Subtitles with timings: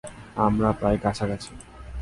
[0.37, 1.51] আমরা প্রায় কাছাকাছি।